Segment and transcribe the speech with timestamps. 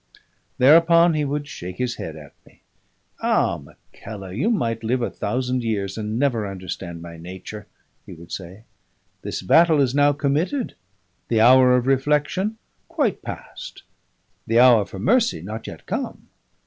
[0.57, 2.61] Thereupon he would shake his head at me.
[3.21, 3.59] "Ah!
[3.59, 7.67] Mackellar, you might live a thousand years and never understand my nature,"
[8.07, 8.63] he would say.
[9.21, 10.73] "This battle is now committed,
[11.27, 13.83] the hour of reflection quite past,
[14.47, 16.29] the hour for mercy not yet come.